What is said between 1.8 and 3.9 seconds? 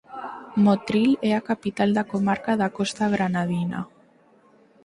da comarca da Costa Granadina.